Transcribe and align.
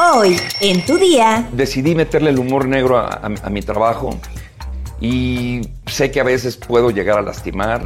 Hoy, 0.00 0.36
en 0.60 0.86
tu 0.86 0.96
día. 0.96 1.48
Decidí 1.52 1.94
meterle 1.96 2.30
el 2.30 2.38
humor 2.38 2.68
negro 2.68 2.98
a, 2.98 3.20
a 3.42 3.50
mi 3.50 3.62
trabajo 3.62 4.16
y 5.00 5.62
sé 5.86 6.12
que 6.12 6.20
a 6.20 6.24
veces 6.24 6.56
puedo 6.56 6.90
llegar 6.90 7.18
a 7.18 7.22
lastimar. 7.22 7.82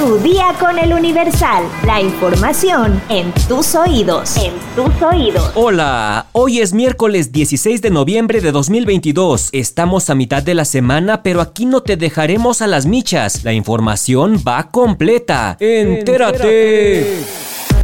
Tu 0.00 0.16
día 0.20 0.54
con 0.58 0.78
el 0.78 0.94
Universal. 0.94 1.62
La 1.84 2.00
información 2.00 3.02
en 3.10 3.34
tus 3.46 3.74
oídos. 3.74 4.34
En 4.38 4.54
tus 4.74 5.02
oídos. 5.02 5.52
Hola, 5.54 6.24
hoy 6.32 6.60
es 6.60 6.72
miércoles 6.72 7.32
16 7.32 7.82
de 7.82 7.90
noviembre 7.90 8.40
de 8.40 8.50
2022. 8.50 9.50
Estamos 9.52 10.08
a 10.08 10.14
mitad 10.14 10.42
de 10.42 10.54
la 10.54 10.64
semana, 10.64 11.22
pero 11.22 11.42
aquí 11.42 11.66
no 11.66 11.82
te 11.82 11.98
dejaremos 11.98 12.62
a 12.62 12.66
las 12.66 12.86
michas. 12.86 13.44
La 13.44 13.52
información 13.52 14.42
va 14.42 14.70
completa. 14.70 15.58
Entérate. 15.60 17.22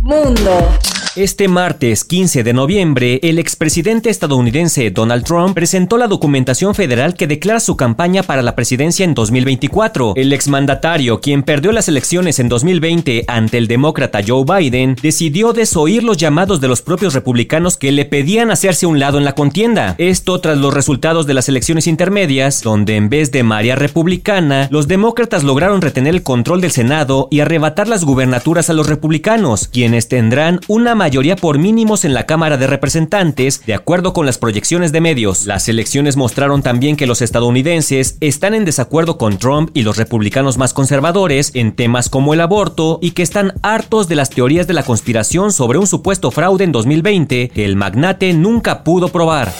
Mundo. 0.00 0.71
Este 1.16 1.48
martes 1.48 2.04
15 2.04 2.44
de 2.44 2.52
noviembre, 2.52 3.20
el 3.22 3.38
expresidente 3.38 4.11
estadounidense 4.11 4.90
Donald 4.90 5.24
Trump 5.24 5.54
presentó 5.54 5.96
la 5.96 6.08
documentación 6.08 6.74
federal 6.74 7.14
que 7.14 7.26
declara 7.26 7.58
su 7.58 7.74
campaña 7.74 8.22
para 8.22 8.43
la 8.43 8.54
presidencia 8.54 9.02
en 9.02 9.14
2024. 9.14 10.12
El 10.14 10.34
exmandatario, 10.34 11.22
quien 11.22 11.43
perdió 11.43 11.72
las 11.72 11.88
elecciones 11.88 12.38
en 12.38 12.50
2020 12.50 13.24
ante 13.29 13.57
el 13.57 13.66
demócrata 13.66 14.21
Joe 14.26 14.44
Biden, 14.44 14.94
decidió 15.00 15.54
desoír 15.54 16.04
los 16.04 16.18
llamados 16.18 16.60
de 16.60 16.68
los 16.68 16.82
propios 16.82 17.14
republicanos 17.14 17.79
que 17.79 17.93
le 17.93 18.04
pedían 18.04 18.50
hacerse 18.50 18.85
un 18.85 18.98
lado 19.00 19.16
en 19.16 19.24
la 19.24 19.35
contienda. 19.35 19.94
Esto 19.96 20.43
tras 20.43 20.58
los 20.58 20.74
resultados 20.74 21.26
de 21.26 21.32
las 21.32 21.48
elecciones 21.48 21.86
intermedias, 21.86 22.60
donde 22.60 22.94
en 22.94 23.08
vez 23.08 23.32
de 23.32 23.43
María 23.43 23.74
republicana, 23.74 24.68
los 24.71 24.86
demócratas 24.86 25.44
lograron 25.44 25.80
retener 25.80 26.14
el 26.14 26.22
control 26.22 26.60
del 26.60 26.72
Senado 26.72 27.29
y 27.30 27.40
arrebatar 27.40 27.88
las 27.88 28.04
gubernaturas 28.04 28.68
a 28.68 28.74
los 28.74 28.86
republicanos, 28.86 29.66
quienes 29.68 30.08
tendrán 30.08 30.60
una 30.68 30.94
mayoría 30.94 31.05
por 31.40 31.58
mínimos 31.58 32.05
en 32.05 32.14
la 32.14 32.27
Cámara 32.27 32.56
de 32.56 32.66
Representantes, 32.66 33.64
de 33.64 33.74
acuerdo 33.74 34.12
con 34.12 34.26
las 34.26 34.38
proyecciones 34.38 34.90
de 34.92 35.00
medios. 35.00 35.46
Las 35.46 35.68
elecciones 35.68 36.16
mostraron 36.16 36.62
también 36.62 36.96
que 36.96 37.06
los 37.06 37.22
estadounidenses 37.22 38.16
están 38.20 38.54
en 38.54 38.64
desacuerdo 38.64 39.16
con 39.16 39.38
Trump 39.38 39.70
y 39.72 39.82
los 39.82 39.96
republicanos 39.96 40.58
más 40.58 40.74
conservadores 40.74 41.52
en 41.54 41.72
temas 41.72 42.08
como 42.08 42.34
el 42.34 42.40
aborto 42.40 42.98
y 43.00 43.12
que 43.12 43.22
están 43.22 43.54
hartos 43.62 44.08
de 44.08 44.16
las 44.16 44.30
teorías 44.30 44.66
de 44.66 44.74
la 44.74 44.82
conspiración 44.82 45.52
sobre 45.52 45.78
un 45.78 45.86
supuesto 45.86 46.30
fraude 46.30 46.64
en 46.64 46.72
2020 46.72 47.50
que 47.50 47.64
el 47.64 47.76
magnate 47.76 48.32
nunca 48.32 48.82
pudo 48.82 49.08
probar. 49.08 49.52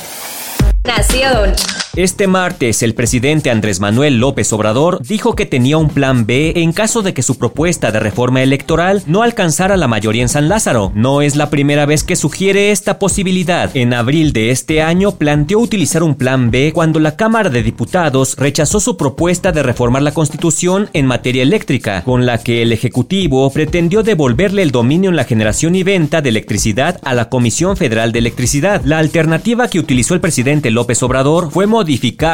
Nación. 0.85 1.55
Este 1.97 2.27
martes, 2.27 2.83
el 2.83 2.93
presidente 2.93 3.49
Andrés 3.51 3.81
Manuel 3.81 4.21
López 4.21 4.53
Obrador 4.53 5.01
dijo 5.03 5.35
que 5.35 5.47
tenía 5.47 5.79
un 5.79 5.89
plan 5.89 6.27
B 6.27 6.53
en 6.57 6.75
caso 6.75 7.01
de 7.01 7.15
que 7.15 7.23
su 7.23 7.39
propuesta 7.39 7.91
de 7.91 8.01
reforma 8.01 8.43
electoral 8.43 9.03
no 9.07 9.23
alcanzara 9.23 9.79
la 9.79 9.89
mayoría 9.89 10.21
en 10.21 10.29
San 10.29 10.51
Lázaro. 10.51 10.93
No 10.95 11.23
es 11.23 11.37
la 11.37 11.49
primera 11.49 11.87
vez 11.87 12.05
que 12.05 12.15
sugiere 12.15 12.71
esta 12.71 12.99
posibilidad. 12.99 13.75
En 13.75 13.95
abril 13.95 14.35
de 14.35 14.51
este 14.51 14.83
año 14.83 15.13
planteó 15.13 15.59
utilizar 15.59 16.03
un 16.03 16.17
plan 16.17 16.51
B 16.51 16.73
cuando 16.75 17.01
la 17.01 17.17
Cámara 17.17 17.49
de 17.49 17.63
Diputados 17.63 18.37
rechazó 18.37 18.79
su 18.79 18.99
propuesta 18.99 19.51
de 19.51 19.63
reformar 19.63 20.03
la 20.03 20.13
Constitución 20.13 20.91
en 20.93 21.07
materia 21.07 21.45
eléctrica, 21.45 22.05
con 22.05 22.27
la 22.27 22.37
que 22.37 22.61
el 22.61 22.73
Ejecutivo 22.73 23.51
pretendió 23.51 24.03
devolverle 24.03 24.61
el 24.61 24.71
dominio 24.71 25.09
en 25.09 25.17
la 25.17 25.25
generación 25.25 25.75
y 25.75 25.83
venta 25.83 26.21
de 26.21 26.29
electricidad 26.29 27.01
a 27.05 27.15
la 27.15 27.31
Comisión 27.31 27.79
Federal 27.79 28.13
de 28.13 28.19
Electricidad. 28.19 28.83
La 28.85 28.99
alternativa 28.99 29.69
que 29.69 29.79
utilizó 29.79 30.13
el 30.13 30.21
presidente 30.21 30.71
López 30.71 31.03
Obrador 31.03 31.51
fue 31.51 31.65
modificar 31.65 31.86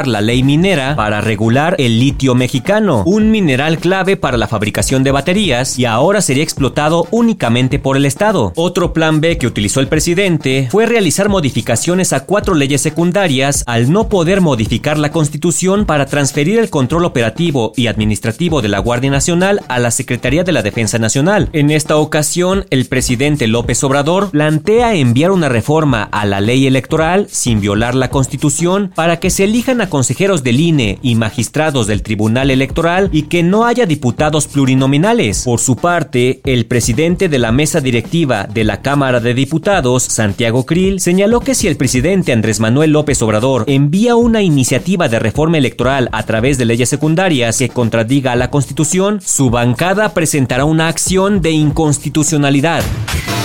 la 0.06 0.20
ley 0.20 0.42
minera 0.42 0.96
para 0.96 1.20
regular 1.20 1.76
el 1.78 2.00
litio 2.00 2.34
mexicano, 2.34 3.02
un 3.04 3.30
mineral 3.30 3.78
clave 3.78 4.16
para 4.16 4.36
la 4.36 4.48
fabricación 4.48 5.04
de 5.04 5.10
baterías 5.10 5.78
y 5.78 5.84
ahora 5.84 6.22
sería 6.22 6.42
explotado 6.42 7.06
únicamente 7.10 7.78
por 7.78 7.96
el 7.96 8.06
Estado. 8.06 8.52
Otro 8.56 8.92
plan 8.92 9.20
B 9.20 9.36
que 9.36 9.46
utilizó 9.46 9.80
el 9.80 9.88
presidente 9.88 10.68
fue 10.70 10.86
realizar 10.86 11.28
modificaciones 11.28 12.12
a 12.12 12.24
cuatro 12.24 12.54
leyes 12.54 12.80
secundarias 12.80 13.62
al 13.66 13.92
no 13.92 14.08
poder 14.08 14.40
modificar 14.40 14.98
la 14.98 15.12
constitución 15.12 15.84
para 15.84 16.06
transferir 16.06 16.58
el 16.58 16.70
control 16.70 17.04
operativo 17.04 17.72
y 17.76 17.88
administrativo 17.88 18.62
de 18.62 18.68
la 18.68 18.78
Guardia 18.78 19.10
Nacional 19.10 19.60
a 19.68 19.78
la 19.78 19.90
Secretaría 19.90 20.44
de 20.44 20.52
la 20.52 20.62
Defensa 20.62 20.98
Nacional. 20.98 21.50
En 21.52 21.70
esta 21.70 21.96
ocasión, 21.96 22.64
el 22.70 22.86
presidente 22.86 23.46
López 23.46 23.84
Obrador 23.84 24.30
plantea 24.30 24.94
enviar 24.94 25.30
una 25.30 25.48
reforma 25.48 26.04
a 26.04 26.24
la 26.24 26.40
ley 26.40 26.66
electoral 26.66 27.26
sin 27.30 27.60
violar 27.60 27.94
la 27.94 28.08
constitución 28.08 28.92
para 28.94 29.20
que 29.20 29.30
se 29.30 29.41
elijan 29.44 29.80
a 29.80 29.88
consejeros 29.88 30.42
del 30.42 30.60
INE 30.60 30.98
y 31.02 31.14
magistrados 31.14 31.86
del 31.86 32.02
Tribunal 32.02 32.50
Electoral 32.50 33.08
y 33.12 33.22
que 33.22 33.42
no 33.42 33.64
haya 33.64 33.86
diputados 33.86 34.46
plurinominales. 34.46 35.44
Por 35.44 35.60
su 35.60 35.76
parte, 35.76 36.40
el 36.44 36.66
presidente 36.66 37.28
de 37.28 37.38
la 37.38 37.52
mesa 37.52 37.80
directiva 37.80 38.46
de 38.52 38.64
la 38.64 38.82
Cámara 38.82 39.20
de 39.20 39.34
Diputados, 39.34 40.02
Santiago 40.04 40.66
Krill, 40.66 41.00
señaló 41.00 41.40
que 41.40 41.54
si 41.54 41.68
el 41.68 41.76
presidente 41.76 42.32
Andrés 42.32 42.60
Manuel 42.60 42.92
López 42.92 43.20
Obrador 43.22 43.64
envía 43.66 44.16
una 44.16 44.42
iniciativa 44.42 45.08
de 45.08 45.18
reforma 45.18 45.58
electoral 45.58 46.08
a 46.12 46.24
través 46.24 46.58
de 46.58 46.64
leyes 46.64 46.88
secundarias 46.88 47.58
que 47.58 47.68
contradiga 47.68 48.32
a 48.32 48.36
la 48.36 48.50
Constitución, 48.50 49.20
su 49.24 49.50
bancada 49.50 50.14
presentará 50.14 50.64
una 50.64 50.88
acción 50.88 51.40
de 51.40 51.50
inconstitucionalidad. 51.50 52.82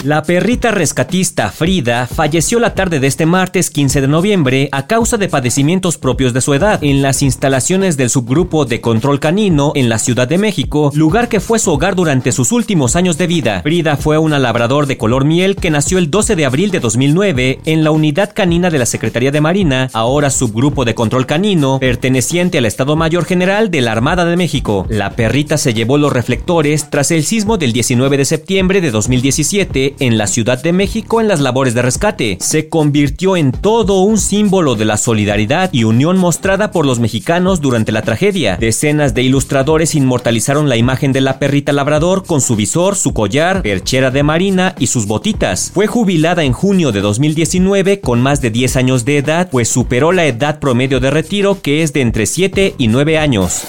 La 0.08 0.24
perrita 0.24 0.72
rescatista 0.72 1.52
Frida 1.52 2.08
falleció 2.08 2.62
la 2.62 2.74
tarde 2.74 3.02
de 3.02 3.08
este 3.08 3.26
martes 3.26 3.70
15 3.70 4.00
de 4.00 4.08
noviembre 4.08 4.70
a 4.72 4.88
causa 4.88 5.18
de 5.18 5.28
padecimientos 5.28 5.98
propios 5.98 6.32
de 6.32 6.40
su 6.40 6.54
edad 6.54 6.82
en 6.82 7.02
las 7.02 7.22
instalaciones 7.22 7.98
del 7.98 8.10
subgrupo 8.10 8.64
de 8.64 8.80
control 8.80 9.20
canino 9.20 9.74
en 9.76 9.90
la 9.90 10.00
Ciudad 10.00 10.26
de 10.26 10.38
México, 10.38 10.92
lugar 10.96 11.28
que 11.28 11.42
fue 11.42 11.60
su 11.60 11.74
hogar 11.74 11.96
durante 11.96 12.32
sus 12.32 12.54
últimos 12.54 12.96
años 12.96 13.18
de 13.18 13.28
vida. 13.28 13.60
Frida 13.64 13.98
fue 13.98 14.18
una 14.18 14.40
labrador 14.40 14.86
de 14.86 14.96
color 14.96 15.26
miel 15.26 15.58
que 15.58 15.72
nació 15.72 15.98
el 15.98 16.10
12 16.10 16.38
de 16.38 16.46
abril 16.46 16.72
de 16.72 16.80
2009 16.80 17.60
en 17.66 17.84
la 17.84 17.92
unidad 17.92 18.32
canina 18.34 18.70
de 18.70 18.80
la 18.80 18.86
Secretaría 18.86 19.32
de 19.32 19.42
Marina, 19.42 19.90
ahora 19.92 20.30
subgrupo 20.30 20.86
de 20.86 20.96
control 20.96 21.26
canino, 21.26 21.80
perteneciente 21.82 22.60
al 22.60 22.66
Estado 22.66 22.96
Mayor 22.96 23.26
General 23.26 23.70
de 23.70 23.82
la 23.82 23.92
Armada 23.92 24.24
de 24.24 24.38
México. 24.38 24.86
La 24.88 25.18
perrita 25.18 25.58
se 25.58 25.74
llevó 25.74 25.98
los 25.98 26.14
reflectores 26.14 26.90
tras 26.90 27.12
el 27.12 27.26
sismo 27.26 27.58
del 27.58 27.74
19 27.74 28.16
de 28.16 28.24
septiembre 28.24 28.80
de 28.80 28.92
2017 28.92 29.97
en 30.00 30.18
la 30.18 30.28
Ciudad 30.28 30.62
de 30.62 30.74
México 30.74 31.22
en 31.22 31.28
las 31.28 31.40
labores 31.40 31.74
de 31.74 31.82
rescate. 31.82 32.38
Se 32.40 32.70
convirtió 32.70 33.38
en 33.38 33.52
todo 33.52 34.02
un 34.02 34.18
símbolo 34.18 34.76
de 34.76 34.86
la 34.86 34.98
solidaridad 34.98 35.70
y 35.74 35.84
unión 35.84 36.18
mostrada 36.18 36.72
por 36.72 36.86
los 36.86 37.00
mexicanos 37.00 37.62
durante 37.62 37.92
la 37.92 38.02
tragedia. 38.02 38.58
Decenas 38.58 39.14
de 39.14 39.24
ilustradores 39.24 39.96
inmortalizaron 39.96 40.70
la 40.70 40.78
imagen 40.78 41.14
de 41.14 41.22
la 41.22 41.40
perrita 41.40 41.74
labrador 41.74 42.26
con 42.26 42.42
su 42.42 42.56
visor, 42.56 42.96
su 42.96 43.14
collar, 43.14 43.62
perchera 43.62 44.12
de 44.12 44.24
marina 44.24 44.76
y 44.80 44.88
sus 44.88 45.08
botitas. 45.08 45.72
Fue 45.74 45.88
jubilada 45.88 46.44
en 46.44 46.54
junio 46.54 46.92
de 46.92 47.02
2019 47.02 48.00
con 48.00 48.22
más 48.22 48.42
de 48.42 48.52
10 48.52 48.76
años 48.76 49.06
de 49.06 49.18
edad, 49.18 49.50
pues 49.50 49.70
superó 49.70 50.12
la 50.12 50.26
edad 50.26 50.60
promedio 50.60 51.00
de 51.00 51.12
retiro 51.12 51.62
que 51.62 51.84
es 51.84 51.94
de 51.94 52.02
entre 52.02 52.26
7 52.26 52.76
y 52.78 52.88
9 52.88 53.18
años. 53.18 53.64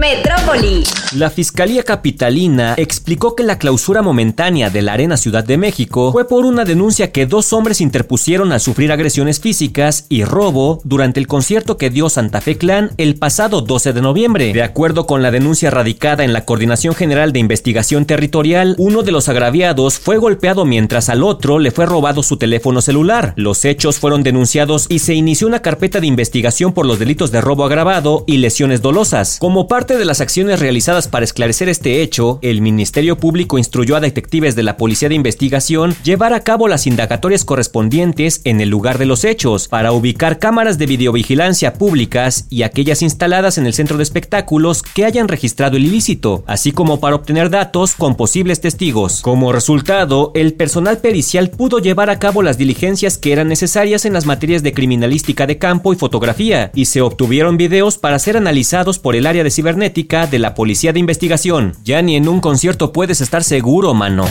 Metrópoli. 0.00 0.84
La 1.12 1.30
Fiscalía 1.30 1.82
Capitalina 1.82 2.74
explicó 2.76 3.34
que 3.34 3.42
la 3.42 3.58
clausura 3.58 4.02
momentánea 4.02 4.68
de 4.68 4.82
la 4.82 4.92
Arena 4.92 5.16
Ciudad 5.16 5.44
de 5.44 5.56
México 5.56 6.12
fue 6.12 6.28
por 6.28 6.44
una 6.44 6.64
denuncia 6.64 7.12
que 7.12 7.26
dos 7.26 7.52
hombres 7.52 7.80
interpusieron 7.80 8.52
al 8.52 8.60
sufrir 8.60 8.92
agresiones 8.92 9.40
físicas 9.40 10.06
y 10.08 10.24
robo 10.24 10.80
durante 10.84 11.20
el 11.20 11.26
concierto 11.26 11.76
que 11.78 11.90
dio 11.90 12.08
Santa 12.08 12.40
Fe 12.40 12.58
Clan 12.58 12.90
el 12.98 13.14
pasado 13.14 13.62
12 13.62 13.92
de 13.92 14.02
noviembre. 14.02 14.52
De 14.52 14.62
acuerdo 14.62 15.06
con 15.06 15.22
la 15.22 15.30
denuncia 15.30 15.70
radicada 15.70 16.24
en 16.24 16.32
la 16.32 16.44
Coordinación 16.44 16.94
General 16.94 17.32
de 17.32 17.38
Investigación 17.38 18.04
Territorial, 18.04 18.74
uno 18.78 19.02
de 19.02 19.12
los 19.12 19.28
agraviados 19.28 19.98
fue 19.98 20.18
golpeado 20.18 20.64
mientras 20.64 21.08
al 21.08 21.22
otro 21.22 21.58
le 21.58 21.70
fue 21.70 21.86
robado 21.86 22.22
su 22.22 22.36
teléfono 22.36 22.82
celular. 22.82 23.32
Los 23.36 23.64
hechos 23.64 23.98
fueron 23.98 24.22
denunciados 24.22 24.86
y 24.88 24.98
se 24.98 25.14
inició 25.14 25.46
una 25.46 25.62
carpeta 25.62 26.00
de 26.00 26.06
investigación 26.06 26.72
por 26.72 26.84
los 26.84 26.98
delitos 26.98 27.30
de 27.30 27.40
robo 27.40 27.64
agravado 27.64 28.24
y 28.26 28.38
lesiones 28.38 28.82
dolosas. 28.82 29.38
Como 29.38 29.68
parte 29.68 29.85
de 29.94 30.04
las 30.04 30.20
acciones 30.20 30.58
realizadas 30.58 31.06
para 31.06 31.24
esclarecer 31.24 31.68
este 31.68 32.02
hecho, 32.02 32.40
el 32.42 32.60
Ministerio 32.60 33.16
Público 33.16 33.56
instruyó 33.56 33.94
a 33.94 34.00
detectives 34.00 34.56
de 34.56 34.64
la 34.64 34.76
Policía 34.76 35.08
de 35.08 35.14
Investigación 35.14 35.94
llevar 36.02 36.32
a 36.32 36.40
cabo 36.40 36.66
las 36.66 36.88
indagatorias 36.88 37.44
correspondientes 37.44 38.40
en 38.42 38.60
el 38.60 38.68
lugar 38.68 38.98
de 38.98 39.06
los 39.06 39.24
hechos 39.24 39.68
para 39.68 39.92
ubicar 39.92 40.40
cámaras 40.40 40.78
de 40.78 40.86
videovigilancia 40.86 41.74
públicas 41.74 42.46
y 42.50 42.62
aquellas 42.62 43.02
instaladas 43.02 43.58
en 43.58 43.66
el 43.66 43.74
centro 43.74 43.96
de 43.96 44.02
espectáculos 44.02 44.82
que 44.82 45.04
hayan 45.04 45.28
registrado 45.28 45.76
el 45.76 45.84
ilícito, 45.84 46.42
así 46.48 46.72
como 46.72 46.98
para 46.98 47.14
obtener 47.14 47.48
datos 47.48 47.94
con 47.94 48.16
posibles 48.16 48.60
testigos. 48.60 49.20
Como 49.20 49.52
resultado, 49.52 50.32
el 50.34 50.54
personal 50.54 50.98
pericial 50.98 51.50
pudo 51.50 51.78
llevar 51.78 52.10
a 52.10 52.18
cabo 52.18 52.42
las 52.42 52.58
diligencias 52.58 53.18
que 53.18 53.32
eran 53.32 53.48
necesarias 53.48 54.04
en 54.04 54.14
las 54.14 54.26
materias 54.26 54.64
de 54.64 54.72
criminalística 54.72 55.46
de 55.46 55.58
campo 55.58 55.92
y 55.92 55.96
fotografía, 55.96 56.72
y 56.74 56.86
se 56.86 57.02
obtuvieron 57.02 57.56
videos 57.56 57.98
para 57.98 58.18
ser 58.18 58.36
analizados 58.36 58.98
por 58.98 59.14
el 59.14 59.26
área 59.26 59.44
de 59.44 59.50
cibernética 59.50 59.75
de 59.76 60.38
la 60.38 60.54
Policía 60.54 60.92
de 60.92 61.00
Investigación. 61.00 61.74
Ya 61.84 62.00
ni 62.02 62.16
en 62.16 62.28
un 62.28 62.40
concierto 62.40 62.92
puedes 62.92 63.20
estar 63.20 63.44
seguro, 63.44 63.94
mano. 63.94 64.26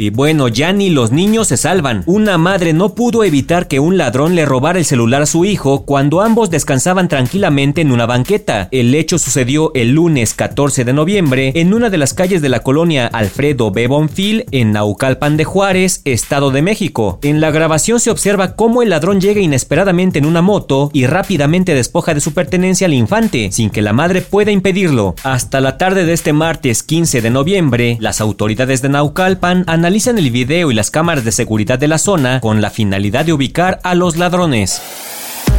Y 0.00 0.08
bueno, 0.08 0.48
ya 0.48 0.72
ni 0.72 0.88
los 0.88 1.12
niños 1.12 1.48
se 1.48 1.58
salvan. 1.58 2.04
Una 2.06 2.38
madre 2.38 2.72
no 2.72 2.94
pudo 2.94 3.22
evitar 3.22 3.68
que 3.68 3.80
un 3.80 3.98
ladrón 3.98 4.34
le 4.34 4.46
robara 4.46 4.78
el 4.78 4.86
celular 4.86 5.20
a 5.20 5.26
su 5.26 5.44
hijo 5.44 5.84
cuando 5.84 6.22
ambos 6.22 6.48
descansaban 6.48 7.06
tranquilamente 7.06 7.82
en 7.82 7.92
una 7.92 8.06
banqueta. 8.06 8.68
El 8.70 8.94
hecho 8.94 9.18
sucedió 9.18 9.72
el 9.74 9.90
lunes 9.90 10.32
14 10.32 10.86
de 10.86 10.94
noviembre 10.94 11.52
en 11.54 11.74
una 11.74 11.90
de 11.90 11.98
las 11.98 12.14
calles 12.14 12.40
de 12.40 12.48
la 12.48 12.60
colonia 12.60 13.08
Alfredo 13.08 13.72
B. 13.72 13.88
Bonfil 13.88 14.46
en 14.52 14.72
Naucalpan 14.72 15.36
de 15.36 15.44
Juárez, 15.44 16.00
Estado 16.06 16.50
de 16.50 16.62
México. 16.62 17.18
En 17.22 17.42
la 17.42 17.50
grabación 17.50 18.00
se 18.00 18.10
observa 18.10 18.56
cómo 18.56 18.80
el 18.80 18.88
ladrón 18.88 19.20
llega 19.20 19.42
inesperadamente 19.42 20.18
en 20.18 20.24
una 20.24 20.40
moto 20.40 20.88
y 20.94 21.04
rápidamente 21.04 21.74
despoja 21.74 22.14
de 22.14 22.22
su 22.22 22.32
pertenencia 22.32 22.86
al 22.86 22.94
infante, 22.94 23.52
sin 23.52 23.68
que 23.68 23.82
la 23.82 23.92
madre 23.92 24.22
pueda 24.22 24.50
impedirlo. 24.50 25.14
Hasta 25.24 25.60
la 25.60 25.76
tarde 25.76 26.06
de 26.06 26.14
este 26.14 26.32
martes 26.32 26.82
15 26.82 27.20
de 27.20 27.28
noviembre, 27.28 27.98
las 28.00 28.22
autoridades 28.22 28.80
de 28.80 28.88
Naucalpan 28.88 29.64
analizan 29.90 30.18
el 30.18 30.30
video 30.30 30.70
y 30.70 30.74
las 30.74 30.88
cámaras 30.88 31.24
de 31.24 31.32
seguridad 31.32 31.76
de 31.76 31.88
la 31.88 31.98
zona 31.98 32.38
con 32.40 32.60
la 32.60 32.70
finalidad 32.70 33.24
de 33.24 33.32
ubicar 33.32 33.80
a 33.82 33.96
los 33.96 34.16
ladrones. 34.16 34.80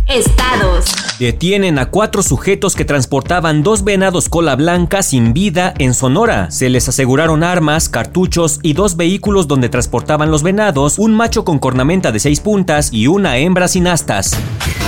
Estados. 0.07 1.10
Detienen 1.21 1.77
a 1.77 1.91
cuatro 1.91 2.23
sujetos 2.23 2.75
que 2.75 2.83
transportaban 2.83 3.61
dos 3.61 3.83
venados 3.83 4.27
cola 4.27 4.55
blanca 4.55 5.03
sin 5.03 5.33
vida 5.33 5.71
en 5.77 5.93
Sonora. 5.93 6.49
Se 6.49 6.67
les 6.67 6.89
aseguraron 6.89 7.43
armas, 7.43 7.89
cartuchos 7.89 8.59
y 8.63 8.73
dos 8.73 8.97
vehículos 8.97 9.47
donde 9.47 9.69
transportaban 9.69 10.31
los 10.31 10.41
venados, 10.41 10.97
un 10.97 11.13
macho 11.13 11.45
con 11.45 11.59
cornamenta 11.59 12.11
de 12.11 12.19
seis 12.19 12.39
puntas 12.39 12.91
y 12.91 13.05
una 13.05 13.37
hembra 13.37 13.67
sin 13.67 13.85
astas. 13.85 14.35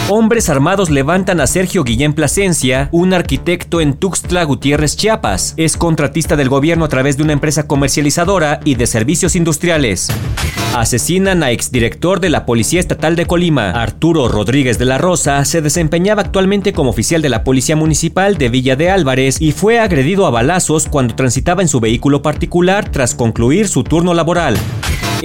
Hombres 0.09 0.49
armados 0.49 0.89
levantan 0.89 1.39
a 1.39 1.45
Sergio 1.45 1.83
Guillén 1.83 2.13
Plasencia, 2.13 2.89
un 2.91 3.13
arquitecto 3.13 3.79
en 3.79 3.93
Tuxtla 3.93 4.43
Gutiérrez, 4.43 4.97
Chiapas. 4.97 5.53
Es 5.55 5.77
contratista 5.77 6.35
del 6.35 6.49
gobierno 6.49 6.83
a 6.85 6.89
través 6.89 7.15
de 7.15 7.23
una 7.23 7.33
empresa 7.33 7.67
comercializadora 7.67 8.59
y 8.65 8.73
de 8.73 8.87
servicios 8.87 9.35
industriales. 9.35 10.09
Asesinan 10.75 11.43
a 11.43 11.51
exdirector 11.51 12.19
de 12.19 12.31
la 12.31 12.47
Policía 12.47 12.79
Estatal 12.79 13.15
de 13.15 13.27
Colima, 13.27 13.69
Arturo 13.69 14.27
Rodríguez 14.27 14.79
de 14.79 14.85
la 14.85 14.97
Rosa, 14.97 15.45
se 15.45 15.61
desempeñaba 15.61 16.22
actualmente 16.23 16.73
como 16.73 16.89
oficial 16.89 17.21
de 17.21 17.29
la 17.29 17.43
Policía 17.43 17.75
Municipal 17.75 18.37
de 18.37 18.49
Villa 18.49 18.75
de 18.75 18.89
Álvarez 18.89 19.41
y 19.41 19.51
fue 19.51 19.79
agredido 19.79 20.25
a 20.25 20.31
balazos 20.31 20.87
cuando 20.87 21.15
transitaba 21.15 21.61
en 21.61 21.67
su 21.67 21.79
vehículo 21.79 22.21
particular 22.21 22.89
tras 22.89 23.13
concluir 23.13 23.67
su 23.67 23.83
turno 23.83 24.13
laboral. 24.13 24.57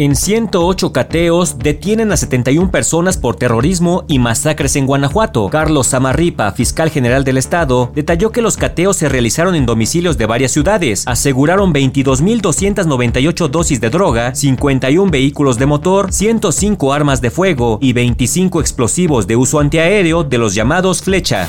En 0.00 0.14
108 0.14 0.92
cateos 0.92 1.58
detienen 1.58 2.12
a 2.12 2.16
71 2.16 2.70
personas 2.70 3.16
por 3.16 3.34
terrorismo 3.34 4.04
y 4.06 4.20
masacres 4.20 4.76
en 4.76 4.86
Guanajuato. 4.86 5.48
Carlos 5.48 5.88
Samarripa, 5.88 6.52
fiscal 6.52 6.88
general 6.88 7.24
del 7.24 7.36
estado, 7.36 7.90
detalló 7.96 8.30
que 8.30 8.40
los 8.40 8.56
cateos 8.56 8.96
se 8.96 9.08
realizaron 9.08 9.56
en 9.56 9.66
domicilios 9.66 10.16
de 10.16 10.26
varias 10.26 10.52
ciudades. 10.52 11.02
Aseguraron 11.04 11.74
22.298 11.74 13.48
dosis 13.48 13.80
de 13.80 13.90
droga, 13.90 14.36
51 14.36 15.10
vehículos 15.10 15.58
de 15.58 15.66
motor, 15.66 16.12
105 16.12 16.92
armas 16.92 17.20
de 17.20 17.32
fuego 17.32 17.80
y 17.82 17.92
25 17.92 18.60
explosivos 18.60 19.26
de 19.26 19.34
uso 19.34 19.58
antiaéreo 19.58 20.22
de 20.22 20.38
los 20.38 20.54
llamados 20.54 21.02
flecha. 21.02 21.48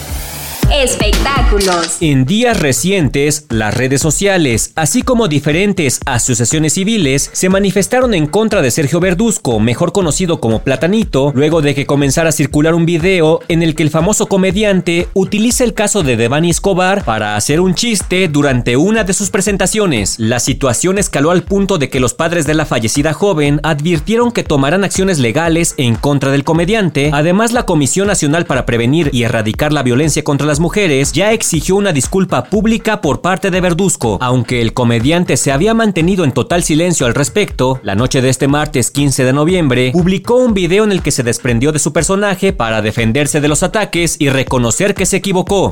Espectáculos. 0.72 1.98
En 2.00 2.26
días 2.26 2.60
recientes, 2.60 3.48
las 3.50 3.74
redes 3.74 4.02
sociales, 4.02 4.72
así 4.76 5.02
como 5.02 5.28
diferentes 5.28 6.00
asociaciones 6.06 6.74
civiles, 6.74 7.32
se 7.34 7.50
manifestaron 7.50 8.14
en 8.14 8.28
contra 8.28 8.62
de 8.62 8.70
Sergio 8.70 9.00
Verduzco, 9.00 9.60
mejor 9.60 9.92
conocido 9.92 10.40
como 10.40 10.62
Platanito, 10.62 11.32
luego 11.34 11.64
de 11.64 11.74
que 11.74 11.88
comenzara 11.88 12.30
a 12.30 12.34
circular 12.34 12.76
un 12.76 12.86
video 12.86 13.40
en 13.48 13.64
el 13.64 13.74
que 13.74 13.82
el 13.82 13.90
famoso 13.90 14.28
comediante 14.28 15.10
utiliza 15.16 15.64
el 15.64 15.74
caso 15.74 16.04
de 16.04 16.18
Devani 16.18 16.52
Escobar 16.52 17.04
para 17.04 17.36
hacer 17.36 17.62
un 17.62 17.74
chiste 17.74 18.28
durante 18.28 18.78
una 18.78 19.04
de 19.04 19.14
sus 19.14 19.32
presentaciones. 19.32 20.20
La 20.20 20.40
situación 20.40 21.00
escaló 21.00 21.32
al 21.32 21.42
punto 21.42 21.80
de 21.80 21.90
que 21.90 22.00
los 22.00 22.14
padres 22.14 22.46
de 22.46 22.54
la 22.54 22.68
fallecida 22.68 23.14
joven 23.14 23.60
advirtieron 23.64 24.32
que 24.32 24.44
tomarán 24.44 24.84
acciones 24.84 25.18
legales 25.18 25.74
en 25.78 25.96
contra 25.96 26.32
del 26.32 26.44
comediante. 26.44 27.10
Además, 27.12 27.54
la 27.54 27.66
Comisión 27.66 28.08
Nacional 28.08 28.46
para 28.46 28.68
Prevenir 28.68 29.10
y 29.12 29.24
Erradicar 29.24 29.74
la 29.74 29.82
Violencia 29.82 30.24
contra 30.24 30.46
las 30.46 30.59
mujeres 30.60 31.12
ya 31.12 31.32
exigió 31.32 31.76
una 31.76 31.92
disculpa 31.92 32.44
pública 32.44 33.02
por 33.02 33.22
parte 33.22 33.52
de 33.52 33.62
Verduzco. 33.62 34.18
Aunque 34.22 34.62
el 34.62 34.74
comediante 34.74 35.38
se 35.38 35.52
había 35.52 35.74
mantenido 35.74 36.24
en 36.24 36.32
total 36.32 36.64
silencio 36.64 37.06
al 37.06 37.16
respecto, 37.16 37.80
la 37.84 37.96
noche 37.96 38.22
de 38.22 38.30
este 38.30 38.48
martes 38.48 38.92
15 38.92 39.24
de 39.24 39.34
noviembre 39.34 39.92
publicó 39.94 40.36
un 40.36 40.54
video 40.54 40.84
en 40.84 40.92
el 40.92 41.02
que 41.02 41.12
se 41.12 41.24
desprendió 41.24 41.72
de 41.72 41.80
su 41.80 41.94
personaje 41.94 42.54
para 42.54 42.82
defenderse 42.82 43.42
de 43.42 43.48
los 43.48 43.64
ataques 43.64 44.18
y 44.20 44.30
reconocer 44.30 44.96
que 44.96 45.06
se 45.06 45.18
equivocó. 45.18 45.70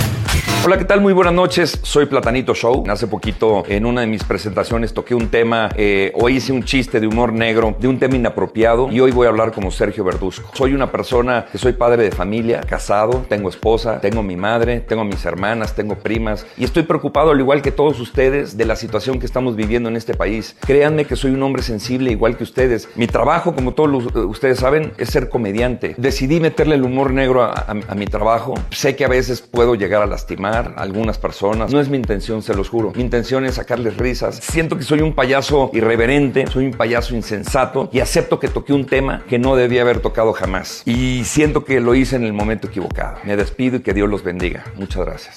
Hola, 0.64 0.76
¿qué 0.76 0.84
tal? 0.84 1.00
Muy 1.00 1.12
buenas 1.12 1.32
noches. 1.32 1.78
Soy 1.82 2.06
Platanito 2.06 2.52
Show. 2.52 2.84
Hace 2.88 3.06
poquito 3.06 3.62
en 3.68 3.86
una 3.86 4.00
de 4.02 4.06
mis 4.08 4.24
presentaciones 4.24 4.92
toqué 4.92 5.14
un 5.14 5.28
tema, 5.28 5.70
eh, 5.76 6.12
o 6.14 6.28
hice 6.28 6.52
un 6.52 6.64
chiste 6.64 7.00
de 7.00 7.06
humor 7.06 7.32
negro, 7.32 7.76
de 7.78 7.88
un 7.88 7.98
tema 7.98 8.16
inapropiado 8.16 8.90
y 8.90 9.00
hoy 9.00 9.12
voy 9.12 9.26
a 9.26 9.30
hablar 9.30 9.52
como 9.52 9.70
Sergio 9.70 10.04
Verduzco. 10.04 10.50
Soy 10.54 10.74
una 10.74 10.90
persona 10.90 11.46
que 11.50 11.58
soy 11.58 11.72
padre 11.74 12.02
de 12.02 12.10
familia, 12.10 12.60
casado, 12.60 13.24
tengo 13.28 13.48
esposa, 13.48 14.00
tengo 14.00 14.22
mi 14.22 14.36
madre, 14.36 14.77
tengo 14.80 15.04
mis 15.04 15.24
hermanas, 15.24 15.74
tengo 15.74 15.96
primas 15.96 16.46
y 16.56 16.64
estoy 16.64 16.82
preocupado 16.84 17.30
al 17.30 17.40
igual 17.40 17.62
que 17.62 17.72
todos 17.72 18.00
ustedes 18.00 18.56
de 18.56 18.64
la 18.64 18.76
situación 18.76 19.18
que 19.18 19.26
estamos 19.26 19.56
viviendo 19.56 19.88
en 19.88 19.96
este 19.96 20.14
país. 20.14 20.56
Créanme 20.66 21.04
que 21.04 21.16
soy 21.16 21.32
un 21.32 21.42
hombre 21.42 21.62
sensible 21.62 22.10
igual 22.10 22.36
que 22.36 22.44
ustedes. 22.44 22.88
Mi 22.96 23.06
trabajo, 23.06 23.54
como 23.54 23.74
todos 23.74 24.06
eh, 24.14 24.18
ustedes 24.20 24.58
saben, 24.58 24.92
es 24.98 25.10
ser 25.10 25.28
comediante. 25.28 25.94
Decidí 25.98 26.40
meterle 26.40 26.76
el 26.76 26.84
humor 26.84 27.12
negro 27.12 27.42
a, 27.42 27.66
a 27.68 27.94
mi 27.94 28.06
trabajo. 28.06 28.54
Sé 28.70 28.96
que 28.96 29.04
a 29.04 29.08
veces 29.08 29.40
puedo 29.40 29.74
llegar 29.74 30.02
a 30.02 30.06
lastimar 30.06 30.74
a 30.76 30.82
algunas 30.82 31.18
personas. 31.18 31.72
No 31.72 31.80
es 31.80 31.88
mi 31.88 31.96
intención, 31.96 32.42
se 32.42 32.54
los 32.54 32.68
juro. 32.68 32.92
Mi 32.94 33.02
intención 33.02 33.44
es 33.44 33.56
sacarles 33.56 33.96
risas. 33.96 34.36
Siento 34.36 34.76
que 34.76 34.84
soy 34.84 35.00
un 35.00 35.14
payaso 35.14 35.70
irreverente, 35.72 36.46
soy 36.46 36.66
un 36.66 36.72
payaso 36.72 37.14
insensato 37.14 37.88
y 37.92 38.00
acepto 38.00 38.38
que 38.38 38.48
toqué 38.48 38.72
un 38.72 38.86
tema 38.86 39.22
que 39.28 39.38
no 39.38 39.56
debía 39.56 39.82
haber 39.82 40.00
tocado 40.00 40.32
jamás. 40.32 40.82
Y 40.84 41.24
siento 41.24 41.64
que 41.64 41.80
lo 41.80 41.94
hice 41.94 42.16
en 42.16 42.24
el 42.24 42.32
momento 42.32 42.68
equivocado. 42.68 43.18
Me 43.24 43.36
despido 43.36 43.76
y 43.76 43.80
que 43.80 43.94
Dios 43.94 44.08
los 44.08 44.22
bendiga. 44.22 44.64
Muchas 44.76 45.06
gracias. 45.06 45.36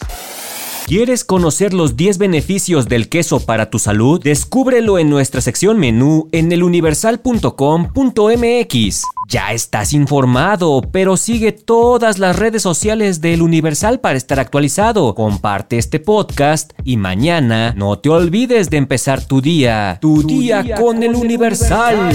¿Quieres 0.91 1.23
conocer 1.23 1.73
los 1.73 1.95
10 1.95 2.17
beneficios 2.17 2.89
del 2.89 3.07
queso 3.07 3.39
para 3.39 3.69
tu 3.69 3.79
salud? 3.79 4.21
Descúbrelo 4.21 4.99
en 4.99 5.09
nuestra 5.09 5.39
sección 5.39 5.79
menú 5.79 6.27
en 6.33 6.51
eluniversal.com.mx. 6.51 9.03
Ya 9.29 9.53
estás 9.53 9.93
informado, 9.93 10.81
pero 10.91 11.15
sigue 11.15 11.53
todas 11.53 12.19
las 12.19 12.35
redes 12.35 12.61
sociales 12.61 13.21
del 13.21 13.41
Universal 13.41 14.01
para 14.01 14.17
estar 14.17 14.41
actualizado. 14.41 15.15
Comparte 15.15 15.77
este 15.77 16.01
podcast 16.01 16.73
y 16.83 16.97
mañana 16.97 17.73
no 17.77 17.97
te 17.97 18.09
olvides 18.09 18.69
de 18.69 18.75
empezar 18.75 19.23
tu 19.23 19.39
día. 19.39 19.97
Tu, 20.01 20.23
día, 20.23 20.75
con, 20.75 21.03
el 21.03 21.15
Universal. 21.15 22.11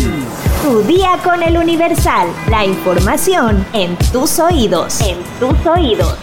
Tu 0.63 0.83
día 0.83 1.19
con 1.25 1.43
el 1.43 1.57
Universal. 1.57 2.29
La 2.51 2.67
información 2.67 3.65
en 3.73 3.97
tus 4.13 4.39
oídos. 4.39 5.01
En 5.01 5.17
tus 5.41 5.67
oídos. 5.67 6.15